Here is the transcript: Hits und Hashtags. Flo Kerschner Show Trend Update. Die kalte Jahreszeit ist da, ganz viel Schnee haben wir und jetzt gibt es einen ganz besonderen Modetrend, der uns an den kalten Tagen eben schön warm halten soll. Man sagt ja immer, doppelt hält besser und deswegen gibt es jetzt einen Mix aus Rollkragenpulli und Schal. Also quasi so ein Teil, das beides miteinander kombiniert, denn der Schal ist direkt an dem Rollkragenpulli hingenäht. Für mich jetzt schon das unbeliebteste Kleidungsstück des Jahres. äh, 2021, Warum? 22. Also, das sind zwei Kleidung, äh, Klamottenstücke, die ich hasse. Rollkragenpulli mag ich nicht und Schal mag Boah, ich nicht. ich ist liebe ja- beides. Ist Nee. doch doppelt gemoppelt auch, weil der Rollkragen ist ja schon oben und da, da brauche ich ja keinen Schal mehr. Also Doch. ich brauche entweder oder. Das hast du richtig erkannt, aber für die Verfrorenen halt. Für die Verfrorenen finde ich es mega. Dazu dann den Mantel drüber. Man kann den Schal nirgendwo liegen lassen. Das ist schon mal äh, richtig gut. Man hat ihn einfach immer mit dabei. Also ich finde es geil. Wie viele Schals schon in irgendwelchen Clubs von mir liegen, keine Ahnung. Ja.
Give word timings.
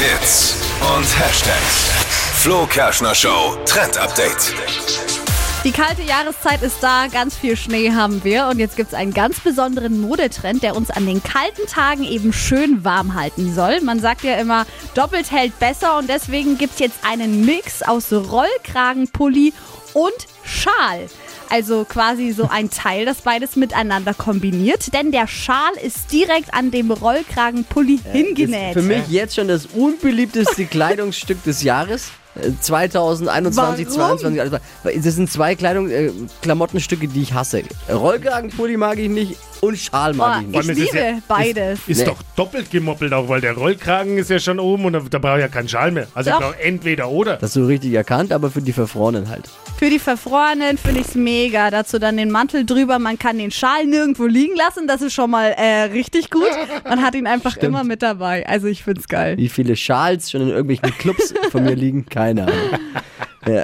Hits 0.00 0.56
und 0.96 1.04
Hashtags. 1.20 1.90
Flo 2.40 2.64
Kerschner 2.64 3.14
Show 3.14 3.58
Trend 3.66 3.98
Update. 3.98 4.54
Die 5.62 5.72
kalte 5.72 6.00
Jahreszeit 6.00 6.62
ist 6.62 6.82
da, 6.82 7.08
ganz 7.08 7.36
viel 7.36 7.54
Schnee 7.54 7.92
haben 7.92 8.24
wir 8.24 8.46
und 8.46 8.58
jetzt 8.58 8.76
gibt 8.76 8.88
es 8.88 8.94
einen 8.94 9.12
ganz 9.12 9.40
besonderen 9.40 10.00
Modetrend, 10.00 10.62
der 10.62 10.74
uns 10.74 10.90
an 10.90 11.04
den 11.04 11.22
kalten 11.22 11.66
Tagen 11.66 12.04
eben 12.04 12.32
schön 12.32 12.82
warm 12.82 13.14
halten 13.14 13.54
soll. 13.54 13.82
Man 13.82 14.00
sagt 14.00 14.24
ja 14.24 14.36
immer, 14.36 14.64
doppelt 14.94 15.30
hält 15.30 15.58
besser 15.58 15.98
und 15.98 16.08
deswegen 16.08 16.56
gibt 16.56 16.72
es 16.74 16.78
jetzt 16.78 17.04
einen 17.04 17.44
Mix 17.44 17.82
aus 17.82 18.10
Rollkragenpulli 18.10 19.52
und 19.92 20.26
Schal. 20.44 21.10
Also 21.50 21.84
quasi 21.84 22.30
so 22.30 22.48
ein 22.48 22.70
Teil, 22.70 23.04
das 23.04 23.22
beides 23.22 23.56
miteinander 23.56 24.14
kombiniert, 24.14 24.94
denn 24.94 25.10
der 25.10 25.26
Schal 25.26 25.72
ist 25.84 26.12
direkt 26.12 26.54
an 26.54 26.70
dem 26.70 26.92
Rollkragenpulli 26.92 27.98
hingenäht. 28.12 28.74
Für 28.74 28.82
mich 28.82 29.08
jetzt 29.08 29.34
schon 29.34 29.48
das 29.48 29.66
unbeliebteste 29.66 30.64
Kleidungsstück 30.66 31.42
des 31.42 31.62
Jahres. 31.64 32.12
äh, 32.36 32.50
2021, 32.60 33.86
Warum? 33.88 34.18
22. 34.18 34.40
Also, 34.40 34.58
das 34.84 35.14
sind 35.16 35.30
zwei 35.30 35.56
Kleidung, 35.56 35.90
äh, 35.90 36.12
Klamottenstücke, 36.42 37.08
die 37.08 37.22
ich 37.22 37.34
hasse. 37.34 37.62
Rollkragenpulli 37.92 38.76
mag 38.76 38.98
ich 38.98 39.08
nicht 39.08 39.36
und 39.60 39.76
Schal 39.78 40.14
mag 40.14 40.44
Boah, 40.50 40.60
ich 40.60 40.66
nicht. 40.68 40.78
ich 40.78 40.84
ist 40.86 40.92
liebe 40.94 41.04
ja- 41.06 41.18
beides. 41.28 41.80
Ist 41.86 41.98
Nee. 41.98 42.04
doch 42.04 42.22
doppelt 42.36 42.70
gemoppelt 42.70 43.12
auch, 43.12 43.28
weil 43.28 43.40
der 43.40 43.52
Rollkragen 43.52 44.18
ist 44.18 44.30
ja 44.30 44.38
schon 44.38 44.58
oben 44.58 44.86
und 44.86 44.92
da, 44.94 45.00
da 45.08 45.18
brauche 45.18 45.36
ich 45.36 45.42
ja 45.42 45.48
keinen 45.48 45.68
Schal 45.68 45.90
mehr. 45.90 46.06
Also 46.14 46.30
Doch. 46.30 46.40
ich 46.40 46.46
brauche 46.46 46.60
entweder 46.62 47.08
oder. 47.10 47.34
Das 47.34 47.50
hast 47.50 47.56
du 47.56 47.66
richtig 47.66 47.92
erkannt, 47.92 48.32
aber 48.32 48.50
für 48.50 48.62
die 48.62 48.72
Verfrorenen 48.72 49.28
halt. 49.28 49.48
Für 49.78 49.90
die 49.90 49.98
Verfrorenen 49.98 50.78
finde 50.78 51.00
ich 51.00 51.08
es 51.08 51.14
mega. 51.14 51.70
Dazu 51.70 51.98
dann 51.98 52.16
den 52.16 52.30
Mantel 52.30 52.64
drüber. 52.66 52.98
Man 52.98 53.18
kann 53.18 53.38
den 53.38 53.50
Schal 53.50 53.86
nirgendwo 53.86 54.26
liegen 54.26 54.56
lassen. 54.56 54.86
Das 54.86 55.02
ist 55.02 55.14
schon 55.14 55.30
mal 55.30 55.52
äh, 55.56 55.82
richtig 55.92 56.30
gut. 56.30 56.42
Man 56.84 57.02
hat 57.02 57.14
ihn 57.14 57.26
einfach 57.26 57.56
immer 57.58 57.84
mit 57.84 58.02
dabei. 58.02 58.46
Also 58.46 58.66
ich 58.66 58.84
finde 58.84 59.00
es 59.00 59.08
geil. 59.08 59.36
Wie 59.38 59.48
viele 59.48 59.76
Schals 59.76 60.30
schon 60.30 60.42
in 60.42 60.48
irgendwelchen 60.48 60.96
Clubs 60.98 61.32
von 61.50 61.64
mir 61.64 61.74
liegen, 61.74 62.06
keine 62.06 62.42
Ahnung. 62.44 62.56
Ja. 63.48 63.62